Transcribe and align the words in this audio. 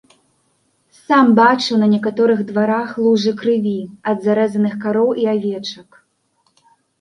Сам 1.07 1.27
бачыў 1.39 1.75
на 1.83 1.87
некаторых 1.95 2.41
дварах 2.51 2.89
лужы 3.03 3.35
крыві 3.43 3.75
ад 4.13 4.17
зарэзаных 4.29 4.73
кароў 4.87 5.09
і 5.27 5.29
авечак. 5.35 5.89